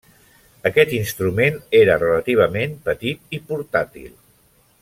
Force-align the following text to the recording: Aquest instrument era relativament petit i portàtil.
Aquest 0.69 0.95
instrument 0.99 1.59
era 1.81 1.99
relativament 2.05 2.75
petit 2.89 3.39
i 3.39 3.45
portàtil. 3.53 4.13